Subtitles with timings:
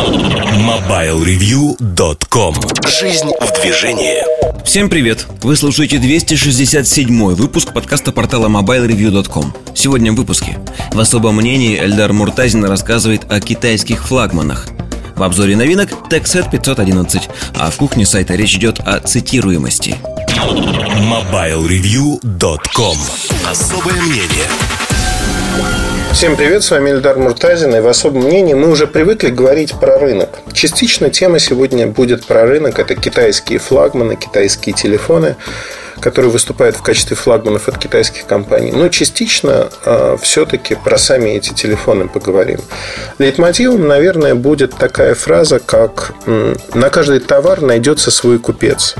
[0.00, 2.54] MobileReview.com
[2.88, 4.24] Жизнь в движении.
[4.64, 5.26] Всем привет!
[5.42, 10.58] Вы слушаете 267 выпуск подкаста портала MobileReview.com Сегодня в выпуске.
[10.92, 14.68] В особом мнении Эльдар Муртазин рассказывает о китайских флагманах.
[15.16, 17.28] В обзоре новинок TechSet 511,
[17.58, 19.96] а в кухне сайта речь идет о цитируемости.
[21.10, 22.96] MobileReview.com
[23.46, 24.48] Особое мнение
[26.12, 29.96] Всем привет, с вами Эльдар Муртазин, и в особом мнении мы уже привыкли говорить про
[29.98, 30.28] рынок.
[30.52, 35.36] Частично тема сегодня будет про рынок, это китайские флагманы, китайские телефоны
[36.00, 38.72] которые выступают в качестве флагманов от китайских компаний.
[38.72, 42.60] Но частично э, все-таки про сами эти телефоны поговорим.
[43.18, 48.96] Лейтмотивом, наверное, будет такая фраза, как «на каждый товар найдется свой купец».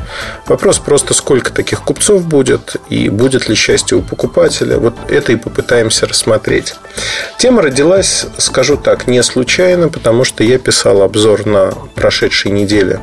[0.47, 4.79] Вопрос просто, сколько таких купцов будет и будет ли счастье у покупателя.
[4.79, 6.75] Вот это и попытаемся рассмотреть.
[7.39, 13.01] Тема родилась, скажу так, не случайно, потому что я писал обзор на прошедшей неделе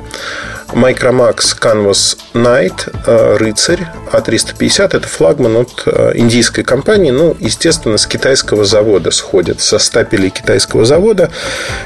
[0.73, 8.05] Micromax Canvas Night э, Рыцарь А350 это флагман от э, индийской компании, ну, естественно, с
[8.05, 11.31] китайского завода сходит, со стапелей китайского завода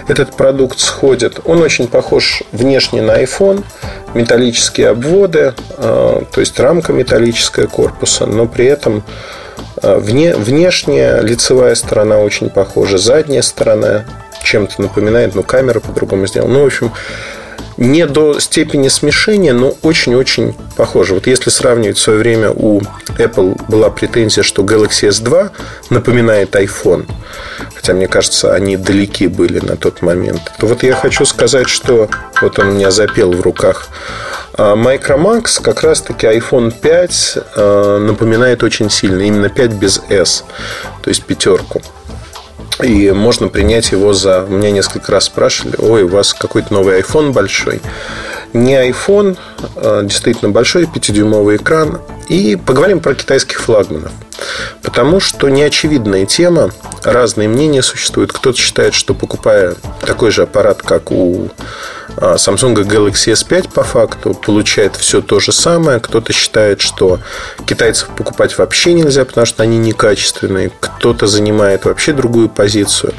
[0.07, 1.39] этот продукт сходит.
[1.45, 3.63] Он очень похож внешне на iPhone,
[4.13, 9.03] металлические обводы, э, то есть рамка металлическая корпуса, но при этом
[9.81, 14.05] Вне, внешняя лицевая сторона очень похожа, задняя сторона
[14.43, 16.55] чем-то напоминает, но камера по-другому сделана.
[16.55, 16.91] Ну, в общем,
[17.81, 21.15] не до степени смешения, но очень-очень похоже.
[21.15, 22.79] Вот если сравнивать в свое время у
[23.17, 25.49] Apple была претензия, что Galaxy S2
[25.89, 27.09] напоминает iPhone,
[27.75, 32.07] хотя мне кажется, они далеки были на тот момент, то вот я хочу сказать, что
[32.39, 33.87] вот он у меня запел в руках.
[34.53, 39.21] А Micromax как раз-таки iPhone 5 а, напоминает очень сильно.
[39.21, 40.43] Именно 5 без S,
[41.01, 41.81] то есть пятерку.
[42.83, 44.45] И можно принять его за...
[44.47, 47.81] Меня несколько раз спрашивали, ой, у вас какой-то новый iPhone большой.
[48.53, 49.37] Не iPhone,
[49.75, 52.01] а действительно большой, 5-дюймовый экран.
[52.27, 54.11] И поговорим про китайских флагманов.
[54.81, 56.71] Потому что неочевидная тема,
[57.03, 58.31] разные мнения существуют.
[58.33, 61.49] Кто-то считает, что покупая такой же аппарат, как у
[62.17, 65.99] Samsung Galaxy S5 по факту получает все то же самое.
[65.99, 67.19] Кто-то считает, что
[67.65, 70.71] китайцев покупать вообще нельзя, потому что они некачественные.
[70.79, 73.13] Кто-то занимает вообще другую позицию.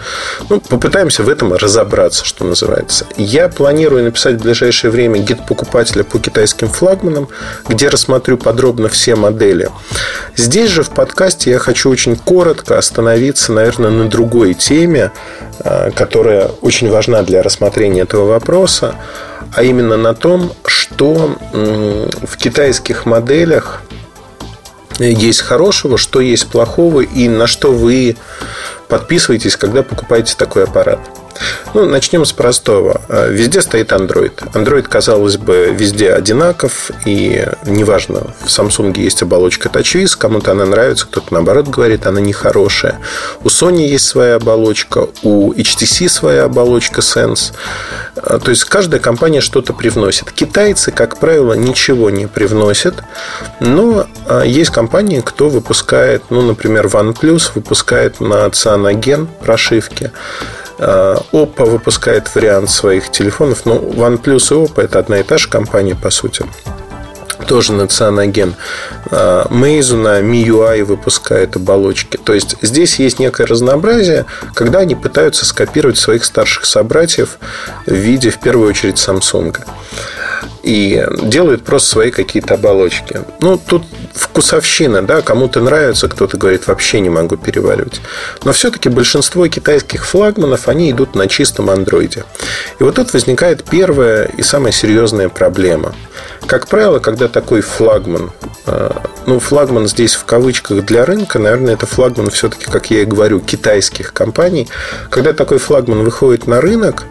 [0.48, 3.06] Ну, попытаемся в этом разобраться, что называется.
[3.16, 7.28] Я планирую написать в ближайшее время гид покупателя по китайским флагманам,
[7.69, 9.70] где рассмотрю подробно все модели.
[10.36, 15.12] Здесь же в подкасте я хочу очень коротко остановиться, наверное, на другой теме,
[15.60, 18.97] а, которая очень важна для рассмотрения этого вопроса вопроса,
[19.54, 23.82] а именно на том, что в китайских моделях
[24.98, 28.16] есть хорошего, что есть плохого и на что вы
[28.88, 31.00] подписываетесь, когда покупаете такой аппарат.
[31.75, 33.00] Ну, начнем с простого.
[33.08, 34.32] А, везде стоит Android.
[34.53, 36.91] Android, казалось бы, везде одинаков.
[37.06, 40.16] И неважно, в Samsung есть оболочка TouchWiz.
[40.16, 42.98] Кому-то она нравится, кто-то наоборот говорит, она нехорошая.
[43.42, 45.08] У Sony есть своя оболочка.
[45.22, 47.53] У HTC своя оболочка Sense.
[48.16, 50.30] А, то есть, каждая компания что-то привносит.
[50.32, 53.03] Китайцы, как правило, ничего не привносят.
[53.60, 60.12] Но а, есть компании, кто выпускает, ну, например, OnePlus выпускает на Cyanogen прошивки.
[60.84, 63.65] Э, Oppo выпускает вариант своих телефонов.
[63.66, 66.44] Но ну, OnePlus и Oppo это одна и та же компания, по сути.
[67.47, 68.54] Тоже на Cyanogen.
[69.10, 72.16] Э, Meizu на MIUI выпускает оболочки.
[72.16, 77.38] То есть здесь есть некое разнообразие, когда они пытаются скопировать своих старших собратьев
[77.87, 79.56] в виде, в первую очередь, Samsung
[80.62, 83.21] и делают просто свои какие-то оболочки.
[83.41, 83.84] Ну, тут
[84.15, 88.00] вкусовщина, да, кому-то нравится, кто-то говорит, вообще не могу переваривать.
[88.45, 92.25] Но все-таки большинство китайских флагманов, они идут на чистом андроиде.
[92.78, 95.95] И вот тут возникает первая и самая серьезная проблема.
[96.47, 98.31] Как правило, когда такой флагман,
[98.67, 98.91] э,
[99.27, 103.41] ну, флагман здесь в кавычках для рынка, наверное, это флагман все-таки, как я и говорю,
[103.41, 104.69] китайских компаний.
[105.09, 107.05] Когда такой флагман выходит на рынок,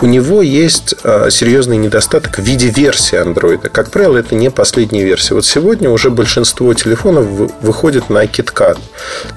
[0.00, 3.68] у него есть а, серьезный недостаток в виде версии Android.
[3.68, 5.34] Как правило, это не последняя версия.
[5.34, 6.33] Вот сегодня уже большинство
[6.74, 7.26] телефонов
[7.62, 8.78] выходит на KitKat,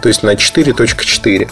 [0.01, 1.49] то есть на 4.4.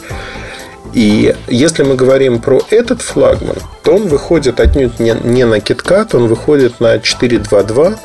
[0.96, 6.16] И если мы говорим про этот флагман, то он выходит отнюдь не, не на KitKat,
[6.16, 7.98] он выходит на 4.2.2.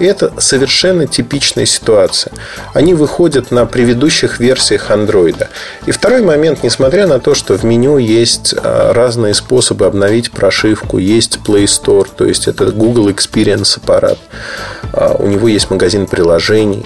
[0.00, 2.32] И это совершенно типичная ситуация.
[2.74, 5.46] Они выходят на предыдущих версиях Android.
[5.86, 10.98] И второй момент, несмотря на то, что в меню есть а, разные способы обновить прошивку,
[10.98, 14.18] есть Play Store, то есть это Google Experience аппарат,
[14.92, 16.84] а, у него есть магазин приложений.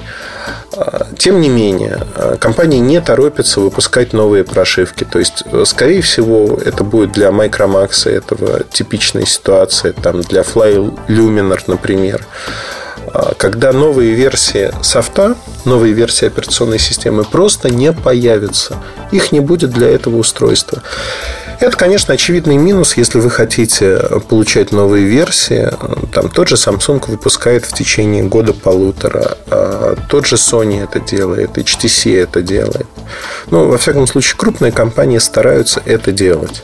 [0.74, 5.04] А, тем не менее, а, компании не торопятся выпускать новые прошивки.
[5.04, 10.92] То есть, э, скорее всего, это будет для Micromax этого типичная ситуация, там, для Fly
[11.08, 12.26] Luminar, например.
[13.12, 18.76] А, когда новые версии софта, новые версии операционной системы просто не появятся.
[19.12, 20.82] Их не будет для этого устройства.
[21.58, 23.98] Это, конечно, очевидный минус, если вы хотите
[24.28, 25.70] получать новые версии.
[26.12, 29.38] Там тот же Samsung выпускает в течение года-полутора.
[29.50, 32.86] А тот же Sony это делает, HTC это делает.
[33.50, 36.62] Ну, во всяком случае, крупные компании стараются это делать.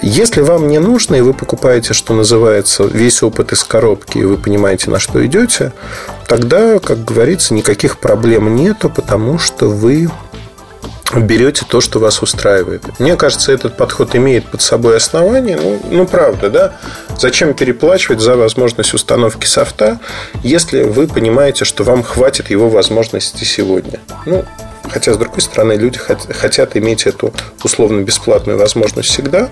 [0.00, 4.36] Если вам не нужно, и вы покупаете, что называется, весь опыт из коробки, и вы
[4.36, 5.72] понимаете, на что идете,
[6.26, 10.10] тогда, как говорится, никаких проблем нету, потому что вы
[11.20, 12.84] берете то, что вас устраивает.
[12.98, 15.58] Мне кажется, этот подход имеет под собой основание.
[15.60, 16.72] Ну, ну, правда, да?
[17.18, 20.00] Зачем переплачивать за возможность установки софта,
[20.42, 24.00] если вы понимаете, что вам хватит его возможности сегодня?
[24.26, 24.44] Ну,
[24.90, 27.32] Хотя, с другой стороны, люди хотят иметь эту
[27.62, 29.48] условно-бесплатную возможность всегда.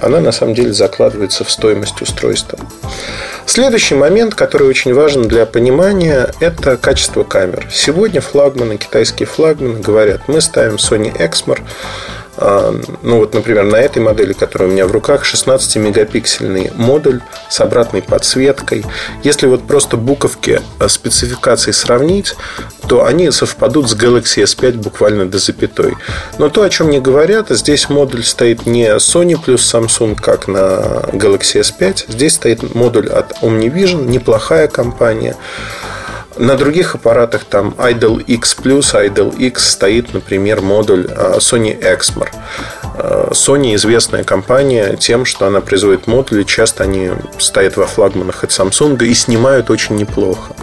[0.00, 2.58] Она, на самом деле, закладывается в стоимость устройства.
[3.46, 7.68] Следующий момент, который очень важен для понимания, это качество камер.
[7.70, 11.60] Сегодня флагманы, китайские флагманы говорят, мы ставим Sony Exmor
[12.38, 18.02] ну вот, например, на этой модели, которая у меня в руках, 16-мегапиксельный модуль с обратной
[18.02, 18.84] подсветкой.
[19.22, 22.34] Если вот просто буковки а, спецификаций сравнить,
[22.88, 25.94] то они совпадут с Galaxy S5 буквально до запятой.
[26.38, 31.04] Но то, о чем мне говорят, здесь модуль стоит не Sony плюс Samsung, как на
[31.12, 32.04] Galaxy S5.
[32.08, 35.36] Здесь стоит модуль от OmniVision, неплохая компания.
[36.38, 38.56] На других аппаратах там Idol X
[38.94, 42.28] Idol X стоит, например, модуль а, Sony Exmor.
[42.96, 49.04] Sony известная компания тем, что она производит модули, часто они стоят во флагманах от Samsung
[49.04, 50.54] и снимают очень неплохо.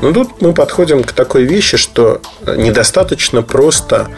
[0.00, 4.08] Но тут мы подходим к такой вещи, что недостаточно просто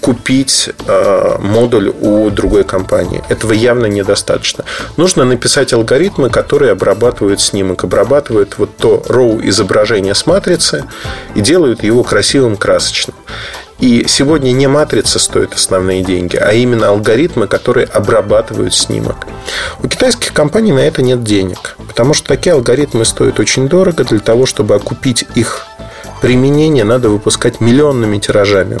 [0.00, 3.24] купить э, модуль у другой компании.
[3.28, 4.64] Этого явно недостаточно.
[4.96, 10.84] Нужно написать алгоритмы, которые обрабатывают снимок, обрабатывают вот то RAW изображение с матрицы
[11.34, 13.16] и делают его красивым, красочным.
[13.78, 19.26] И сегодня не матрица стоит основные деньги, а именно алгоритмы, которые обрабатывают снимок.
[19.82, 24.04] У китайских компаний на это нет денег, потому что такие алгоритмы стоят очень дорого.
[24.04, 25.66] Для того, чтобы окупить их
[26.22, 28.78] применение, надо выпускать миллионными тиражами.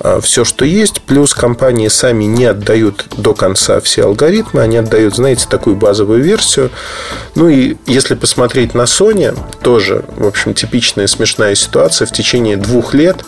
[0.00, 1.02] А, все, что есть.
[1.02, 4.60] Плюс компании сами не отдают до конца все алгоритмы.
[4.60, 6.70] Они отдают, знаете, такую базовую версию.
[7.34, 12.06] Ну и если посмотреть на Sony, тоже, в общем, типичная смешная ситуация.
[12.06, 13.24] В течение двух лет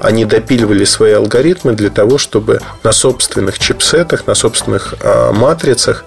[0.00, 6.04] они допиливали свои алгоритмы для того, чтобы на собственных чипсетах, на собственных а, матрицах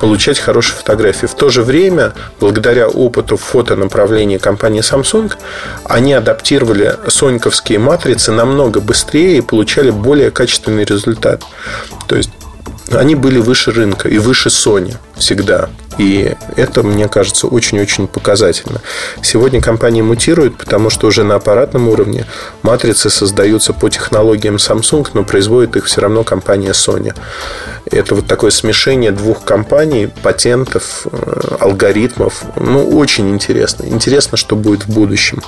[0.00, 1.26] получать хорошие фотографии.
[1.26, 5.32] В то же время, благодаря опыту фотонаправления компании Samsung,
[5.84, 11.42] они адаптировали соньковские матрицы намного быстрее получали более качественный результат.
[12.06, 12.30] То есть
[12.90, 15.70] они были выше рынка и выше Sony всегда.
[15.98, 18.80] И это, мне кажется, очень-очень показательно.
[19.22, 22.26] Сегодня компании мутируют, потому что уже на аппаратном уровне
[22.62, 27.14] матрицы создаются по технологиям Samsung, но производит их все равно компания Sony.
[27.90, 32.42] Это вот такое смешение двух компаний, патентов, э, алгоритмов.
[32.56, 33.84] Ну, очень интересно.
[33.84, 35.42] Интересно, что будет в будущем.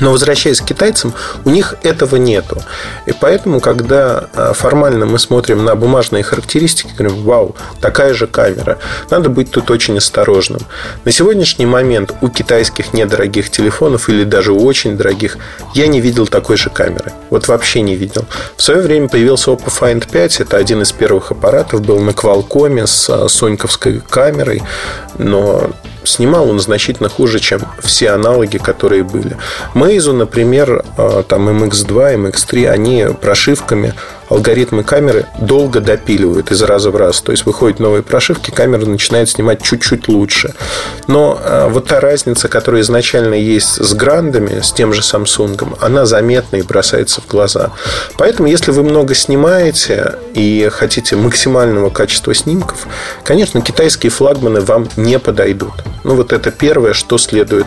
[0.00, 2.62] Но возвращаясь к китайцам, у них этого нету.
[3.06, 8.78] И поэтому, когда а, формально мы смотрим на бумажные характеристики, говорим, вау, такая же камера,
[9.10, 10.60] надо быть тут очень осторожным.
[11.04, 15.38] На сегодняшний момент у китайских недорогих телефонов или даже у очень дорогих
[15.74, 17.12] я не видел такой же камеры.
[17.30, 18.24] Вот вообще не видел.
[18.56, 20.40] В свое время появился Oppo Find 5.
[20.40, 21.82] Это один из первых аппаратов.
[21.82, 24.62] Был на Qualcomm с а, соньковской камерой.
[25.18, 25.70] Но
[26.10, 29.36] снимал он значительно хуже, чем все аналоги, которые были.
[29.74, 33.94] Meizu, например, а, там MX2, MX3, они прошивками
[34.30, 37.20] алгоритмы камеры долго допиливают из раза в раз.
[37.20, 40.54] То есть выходят новые прошивки, камера начинает снимать чуть-чуть лучше.
[41.08, 46.06] Но э, вот та разница, которая изначально есть с грандами, с тем же Samsung, она
[46.06, 47.72] заметна и бросается в глаза.
[48.16, 52.86] Поэтому, если вы много снимаете и хотите максимального качества снимков,
[53.24, 55.72] конечно, китайские флагманы вам не подойдут.
[56.04, 57.66] Ну, вот это первое, что следует,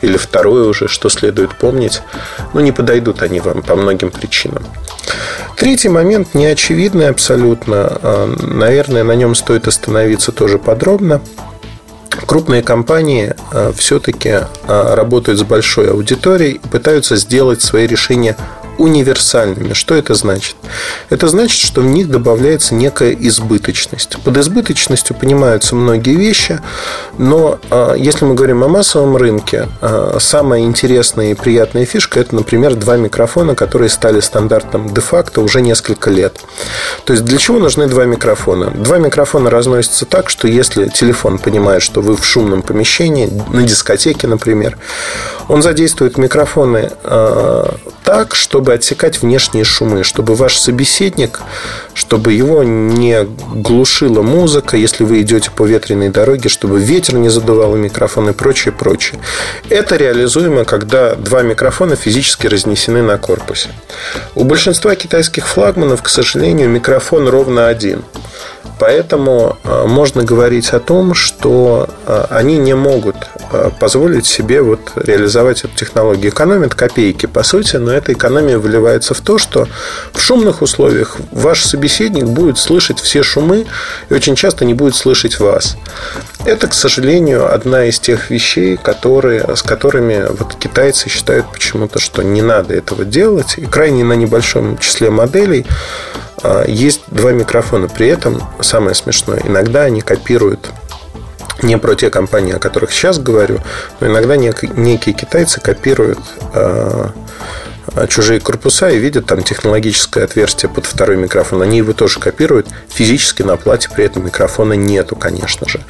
[0.00, 2.02] или второе уже, что следует помнить.
[2.54, 4.64] Ну, не подойдут они вам по многим причинам.
[5.56, 7.98] Третий момент неочевидный абсолютно.
[8.02, 11.20] А, наверное, на нем стоит остановиться тоже подробно.
[12.26, 14.30] Крупные компании а, все-таки
[14.68, 18.36] а, работают с большой аудиторией и пытаются сделать свои решения
[18.78, 19.74] универсальными.
[19.74, 20.56] Что это значит?
[21.10, 24.16] Это значит, что в них добавляется некая избыточность.
[24.24, 26.60] Под избыточностью понимаются многие вещи,
[27.18, 32.34] но а, если мы говорим о массовом рынке, а, самая интересная и приятная фишка– это,
[32.34, 36.40] например, два микрофона, которые стали стандартом де-факто уже несколько лет.
[37.04, 38.70] То есть для чего нужны два микрофона?
[38.70, 44.26] Два микрофона разносятся так, что если телефон понимает, что вы в шумном помещении, на дискотеке,
[44.26, 44.78] например,
[45.48, 47.64] он задействует микрофоны э,
[48.04, 48.34] так,
[48.68, 51.40] чтобы отсекать внешние шумы, чтобы ваш собеседник,
[51.94, 57.76] чтобы его не глушила музыка, если вы идете по ветреной дороге, чтобы ветер не задувал
[57.76, 59.20] микрофон и прочее, прочее.
[59.70, 63.70] Это реализуемо, когда два микрофона физически разнесены на корпусе.
[64.34, 68.04] У большинства китайских флагманов, к сожалению, микрофон ровно один.
[68.78, 73.16] Поэтому э, можно говорить о том, что э, они не могут
[73.80, 76.30] позволить себе вот реализовать эту технологию.
[76.30, 79.68] Экономят копейки, по сути, но эта экономия выливается в то, что
[80.12, 83.66] в шумных условиях ваш собеседник будет слышать все шумы
[84.08, 85.76] и очень часто не будет слышать вас.
[86.44, 92.22] Это, к сожалению, одна из тех вещей, которые, с которыми вот китайцы считают почему-то, что
[92.22, 93.54] не надо этого делать.
[93.58, 95.66] И крайне на небольшом числе моделей
[96.42, 97.88] а, есть два микрофона.
[97.88, 100.70] При этом, самое смешное, иногда они копируют
[101.62, 103.60] не про те компании, о которых сейчас говорю,
[104.00, 106.18] но иногда некие китайцы копируют
[106.54, 107.12] а,
[107.94, 111.62] а, чужие корпуса и видят там технологическое отверстие под второй микрофон.
[111.62, 112.68] Они его тоже копируют.
[112.88, 115.80] Физически на плате при этом микрофона нету, конечно же.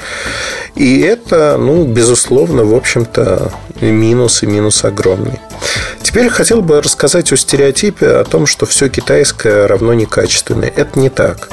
[0.75, 5.41] И это, ну, безусловно, в общем-то, минус и минус огромный.
[6.03, 10.73] Теперь хотел бы рассказать о стереотипе о том, что все китайское равно некачественное.
[10.75, 11.49] Это не так.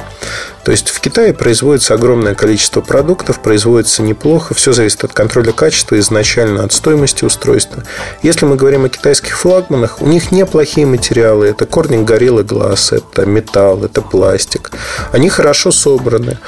[0.66, 6.00] То есть в Китае производится огромное количество продуктов, производится неплохо, все зависит от контроля качества,
[6.00, 7.84] изначально от стоимости устройства.
[8.24, 11.46] Если мы говорим о китайских флагманах, у них неплохие материалы.
[11.46, 14.72] Это корнинг гориллы глаз, это металл, это пластик.
[15.12, 16.40] Они хорошо собраны.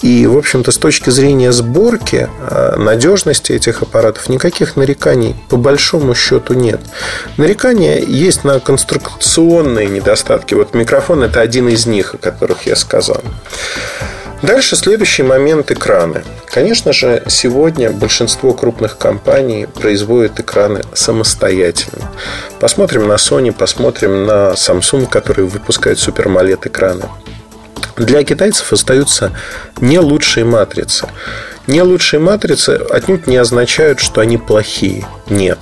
[0.00, 6.14] И, в общем-то, с точки зрения сборки, а, надежности этих аппаратов никаких нареканий по большому
[6.14, 6.80] счету нет.
[7.36, 10.54] Нарекания есть на конструкционные недостатки.
[10.54, 13.22] Вот микрофон– это один из них, о которых я сказал.
[14.42, 16.22] Дальше следующий момент– экраны.
[16.46, 22.10] Конечно же, сегодня большинство крупных компаний производят экраны самостоятельно.
[22.60, 27.06] Посмотрим на Sony, посмотрим на Samsung, который выпускает супермолет экраны.
[27.96, 29.32] Для китайцев остаются
[29.80, 31.08] не лучшие матрицы.
[31.68, 35.06] Не лучшие матрицы отнюдь не означают, что они плохие.
[35.28, 35.58] Нет.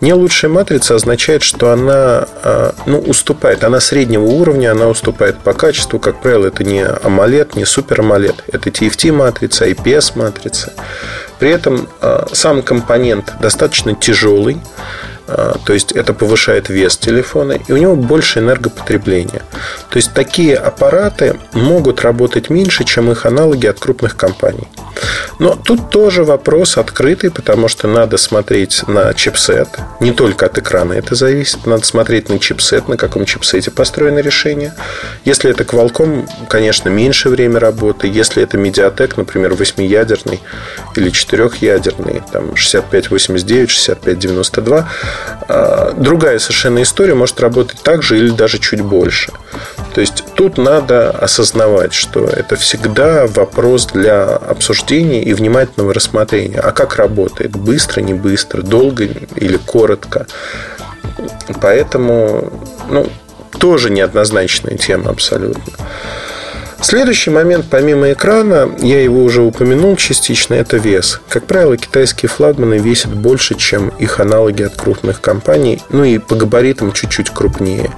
[0.00, 3.62] Не лучшая матрица означает, что она а, ну, уступает.
[3.62, 5.98] Она среднего уровня, она уступает по качеству.
[5.98, 8.36] Как правило, это не AMOLED, не Super AMOLED.
[8.50, 10.72] Это TFT-матрица, IPS-матрица.
[11.38, 14.56] При этом а, сам компонент достаточно тяжелый.
[15.26, 19.42] А, то есть это повышает вес телефона, и у него больше энергопотребления.
[19.90, 24.68] То есть такие аппараты могут работать меньше, чем их аналоги от крупных компаний.
[25.38, 29.68] Но тут тоже вопрос открытый, потому что надо смотреть на чипсет.
[30.00, 31.66] Не только от экрана это зависит.
[31.66, 34.74] Надо смотреть на чипсет, на каком чипсете построено решение.
[35.24, 38.06] Если это Qualcomm, конечно, меньше время работы.
[38.06, 40.40] Если это Mediatek, например, 8-ядерный
[40.96, 44.88] или 4-ядерный, там 6589, 6592, а,
[45.96, 49.32] другая совершенно история может работать так же или даже чуть больше.
[49.94, 56.58] То есть тут надо осознавать, что это всегда вопрос для обсуждения и внимательного рассмотрения.
[56.60, 57.52] А как работает?
[57.52, 60.26] Быстро, не быстро, долго или коротко?
[61.60, 62.52] Поэтому,
[62.90, 63.08] ну,
[63.58, 65.72] тоже неоднозначная тема абсолютно.
[66.84, 71.18] Следующий момент, помимо экрана, я его уже упомянул частично, это вес.
[71.30, 76.34] Как правило, китайские флагманы весят больше, чем их аналоги от крупных компаний, ну и по
[76.34, 77.90] габаритам чуть-чуть крупнее.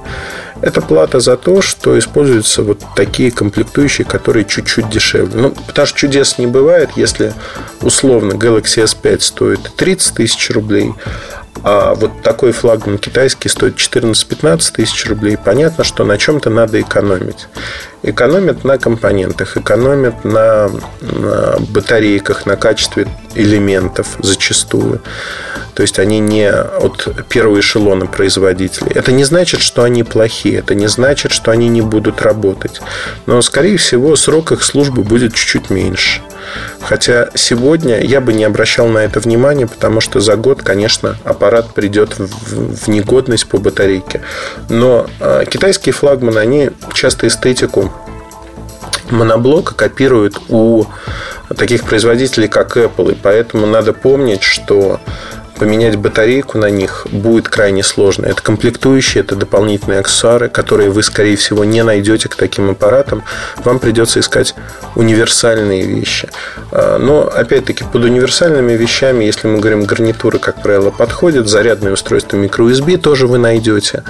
[0.60, 5.34] Это плата за то, что используются вот такие комплектующие, которые чуть-чуть дешевле.
[5.34, 7.34] Ну, потому что чудес не бывает, если
[7.80, 10.94] условно Galaxy S5 стоит 30 тысяч рублей,
[11.62, 15.36] а вот такой флагман китайский стоит 14-15 тысяч рублей.
[15.36, 17.48] Понятно, что на чем-то надо экономить.
[18.02, 20.70] Экономят на компонентах, экономят на,
[21.00, 25.00] на батарейках, на качестве элементов зачастую.
[25.74, 28.92] То есть они не от первого эшелона производителей.
[28.94, 32.80] Это не значит, что они плохие, это не значит, что они не будут работать.
[33.26, 36.22] Но, скорее всего, срок их службы будет чуть-чуть меньше.
[36.80, 41.74] Хотя сегодня я бы не обращал на это внимания, потому что за год, конечно, аппарат
[41.74, 44.22] придет в негодность по батарейке.
[44.68, 47.92] Но э, китайские флагманы, они часто эстетику
[49.10, 50.84] моноблока копируют у
[51.56, 53.12] таких производителей, как Apple.
[53.12, 55.00] И поэтому надо помнить, что
[55.56, 58.26] поменять батарейку на них будет крайне сложно.
[58.26, 63.22] Это комплектующие, это дополнительные аксессуары, которые вы, скорее всего, не найдете к таким аппаратам.
[63.64, 64.54] Вам придется искать
[64.94, 66.28] универсальные вещи.
[66.70, 72.36] А, но, опять-таки, под универсальными вещами, если мы говорим гарнитуры, как правило, подходят, зарядные устройства
[72.36, 74.04] microUSB тоже вы найдете.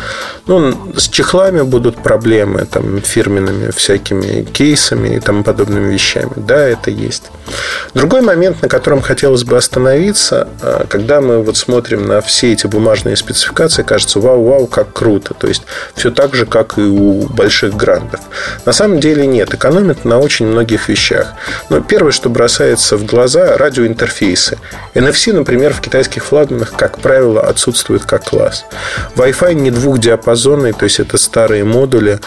[0.46, 6.32] Ну, с чехлами будут проблемы, там, фирменными всякими кейсами и тому подобными вещами.
[6.36, 7.24] Да, это есть.
[7.94, 12.66] Другой момент, на котором хотелось бы остановиться, а, когда мы вот смотрим на все эти
[12.66, 15.35] бумажные спецификации, кажется, вау-вау, как круто.
[15.35, 15.62] То есть,
[15.95, 18.21] все так же, как и у больших грандов.
[18.64, 19.55] На самом деле нет.
[19.55, 21.33] Экономят на очень многих вещах.
[21.69, 24.59] Но первое, что бросается в глаза, радиоинтерфейсы.
[24.95, 28.64] NFC, например, в китайских флагманах, как правило, отсутствует как класс.
[29.16, 32.21] Wi-Fi не двухдиапазонный, то есть это старые модули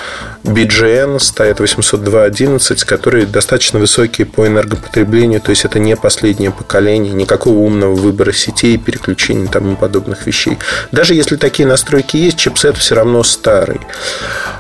[0.44, 7.60] BGN стоят 802.11, которые достаточно высокие по энергопотреблению, то есть это не последнее поколение, никакого
[7.60, 10.58] умного выбора сетей, переключений и тому подобных вещей.
[10.92, 13.80] Даже если такие настройки есть, чипсет все равно старый.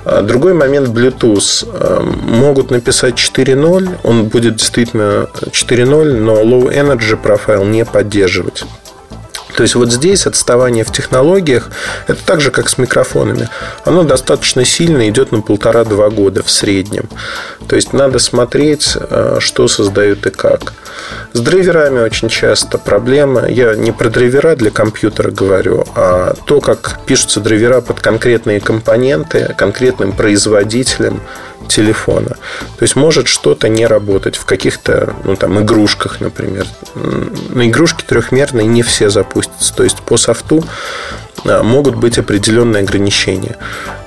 [0.05, 1.67] А, другой момент Bluetooth.
[1.71, 8.63] А, могут написать 4.0, он будет действительно 4.0, но Low Energy Profile не поддерживать.
[9.59, 11.69] То есть вот здесь отставание в технологиях,
[12.07, 13.49] это так же, как с микрофонами,
[13.83, 17.09] оно достаточно сильно идет на полтора-два года в среднем.
[17.67, 20.71] То есть надо смотреть, э, что создают и как.
[21.33, 23.49] С драйверами очень часто проблема.
[23.49, 29.53] Я не про драйвера для компьютера говорю, а то, как пишутся драйвера под конкретные компоненты,
[29.57, 31.19] конкретным производителем
[31.67, 32.37] телефона.
[32.77, 36.65] То есть может что-то не работать в каких-то ну, там, игрушках, например.
[36.95, 39.75] На игрушки трехмерные не все запустятся.
[39.75, 40.63] То есть по софту
[41.45, 43.57] а, могут быть определенные ограничения.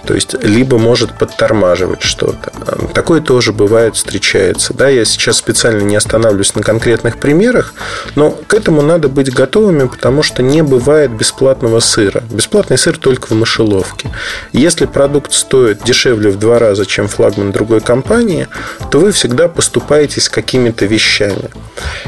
[0.07, 2.53] То есть, либо может подтормаживать что-то.
[2.95, 4.75] Такое тоже бывает, встречается.
[4.75, 7.75] Да, я сейчас специально не останавливаюсь на конкретных примерах,
[8.15, 12.23] но к этому надо быть готовыми, потому что не бывает бесплатного сыра.
[12.31, 14.11] Бесплатный сыр только в мышеловке.
[14.53, 18.49] Если продукт стоит дешевле в два раза, чем флагман другой компании,
[18.91, 21.51] то вы всегда поступаетесь какими-то вещами.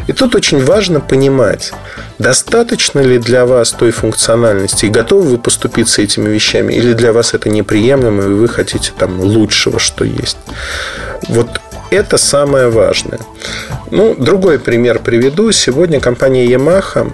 [0.07, 1.73] И тут очень важно понимать,
[2.19, 7.35] достаточно ли для вас той функциональности и готовы вы поступиться этими вещами, или для вас
[7.35, 7.49] это
[7.85, 10.39] неприемлемо, и вы хотите там лучшего, что есть.
[11.29, 11.49] Вот
[11.91, 13.21] это самое важное.
[13.91, 15.53] Ну, другой пример приведу.
[15.53, 17.13] Сегодня компания Yamaha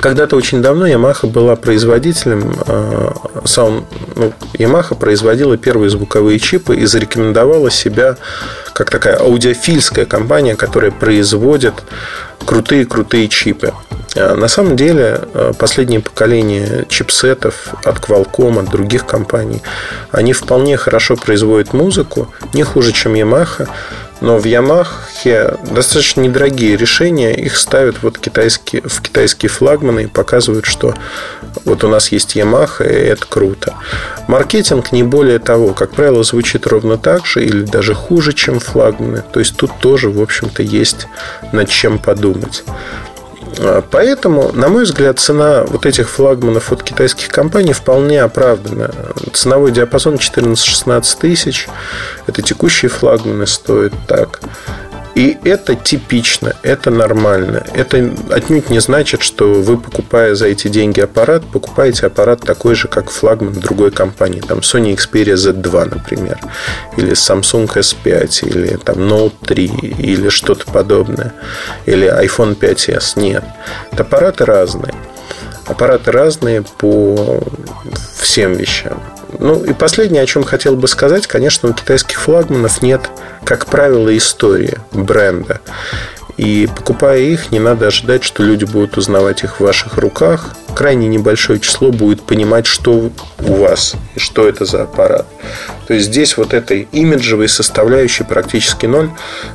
[0.00, 3.10] когда-то очень давно Yamaha была производителем э,
[3.44, 3.84] саунд,
[4.16, 8.16] ну, Yamaha производила первые звуковые чипы и зарекомендовала себя
[8.78, 11.74] как такая аудиофильская компания, которая производит
[12.46, 13.72] крутые-крутые чипы.
[14.14, 19.62] А на самом деле, э, последнее поколение чипсетов от Qualcomm, от других компаний,
[20.12, 23.68] они вполне хорошо производят музыку, не хуже, чем Yamaha,
[24.20, 24.86] но в Yamaha
[25.72, 30.94] достаточно недорогие решения, их ставят вот китайские, в китайские флагманы и показывают, что
[31.64, 33.74] вот у нас есть Yamaha, и это круто.
[34.26, 39.22] Маркетинг не более того, как правило, звучит ровно так же или даже хуже, чем флагманы.
[39.32, 41.06] То есть тут тоже, в общем-то, есть
[41.52, 42.64] над чем подумать.
[43.58, 48.90] А, поэтому, на мой взгляд, цена вот этих флагманов от китайских компаний вполне оправдана.
[49.32, 51.68] Ценовой диапазон 14-16 тысяч.
[52.26, 54.40] Это текущие флагманы стоят так.
[55.18, 57.64] И это типично, это нормально.
[57.74, 62.86] Это отнюдь не значит, что вы, покупая за эти деньги аппарат, покупаете аппарат такой же,
[62.86, 64.38] как флагман другой компании.
[64.38, 66.38] Там Sony Xperia Z2, например.
[66.96, 69.66] Или Samsung S5, или там Note 3,
[69.98, 71.34] или что-то подобное.
[71.84, 73.18] Или iPhone 5s.
[73.18, 73.42] Нет.
[73.90, 74.94] Это аппараты разные.
[75.66, 77.42] Аппараты разные по
[78.20, 79.02] всем вещам.
[79.38, 83.10] Ну и последнее, о чем хотел бы сказать, конечно, у китайских флагманов нет,
[83.44, 85.60] как правило, истории бренда.
[86.38, 90.54] И покупая их, не надо ожидать, что люди будут узнавать их в ваших руках.
[90.72, 95.26] Крайне небольшое число будет понимать, что у вас и что это за аппарат.
[95.88, 99.10] То есть здесь вот этой имиджевой составляющей практически ноль.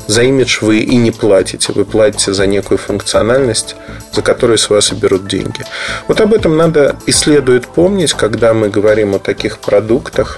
[0.07, 1.71] За имидж вы и не платите.
[1.71, 3.77] Вы платите за некую функциональность,
[4.11, 5.63] за которую с вас и берут деньги.
[6.09, 10.37] Вот об этом надо и следует помнить, когда мы говорим о таких продуктах,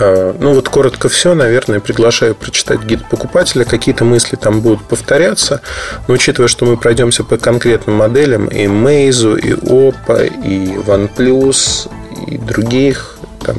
[0.00, 3.64] ну вот коротко все, наверное, приглашаю прочитать гид покупателя.
[3.64, 5.60] Какие-то мысли там будут повторяться,
[6.08, 11.88] но учитывая, что мы пройдемся по конкретным моделям и Meizu, и Oppo, и OnePlus,
[12.26, 13.56] и других, там,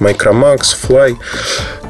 [0.00, 1.16] Micromax, Fly,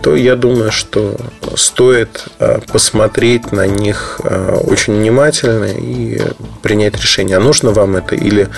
[0.03, 1.17] то я думаю, что
[1.57, 6.21] стоит а, посмотреть на них а, очень внимательно и
[6.63, 8.49] принять решение, а нужно вам это или,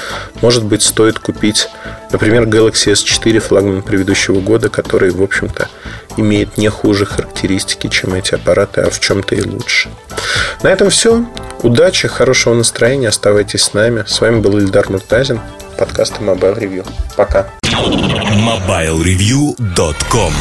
[0.42, 1.68] может быть, стоит купить,
[2.12, 5.68] например, Galaxy S4 флагман предыдущего года, который, в общем-то,
[6.16, 9.88] имеет не хуже характеристики, чем эти аппараты, а в чем-то и лучше.
[10.62, 11.24] На этом все.
[11.62, 14.04] Удачи, хорошего настроения, оставайтесь с нами.
[14.06, 15.40] С вами был Ильдар Муртазин,
[15.78, 16.86] подкаст Mobile Review.
[17.16, 17.48] Пока.
[17.62, 20.32] MobileReview.com